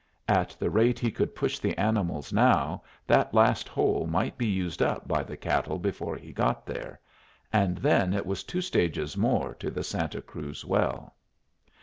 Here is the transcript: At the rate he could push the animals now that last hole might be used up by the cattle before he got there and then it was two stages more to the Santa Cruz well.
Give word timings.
At 0.27 0.55
the 0.57 0.71
rate 0.71 0.97
he 0.97 1.11
could 1.11 1.35
push 1.35 1.59
the 1.59 1.77
animals 1.77 2.33
now 2.33 2.81
that 3.05 3.35
last 3.35 3.69
hole 3.69 4.07
might 4.07 4.35
be 4.35 4.47
used 4.47 4.81
up 4.81 5.07
by 5.07 5.21
the 5.21 5.37
cattle 5.37 5.77
before 5.77 6.15
he 6.15 6.33
got 6.33 6.65
there 6.65 6.99
and 7.53 7.77
then 7.77 8.11
it 8.11 8.25
was 8.25 8.43
two 8.43 8.61
stages 8.61 9.15
more 9.15 9.53
to 9.59 9.69
the 9.69 9.83
Santa 9.83 10.23
Cruz 10.23 10.65
well. 10.65 11.13